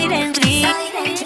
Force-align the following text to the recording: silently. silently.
silently. 0.00 0.62
silently. 0.62 1.19